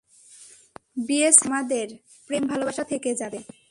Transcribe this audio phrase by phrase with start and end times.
[0.97, 1.87] বিয়ে ছাড়াও আমাদের,
[2.27, 3.39] প্রেম ভালোবাসা থেকে যাবে।